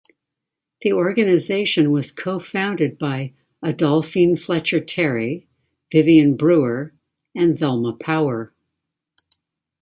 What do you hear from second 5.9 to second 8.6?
Vivion Brewer, and Velma Powell.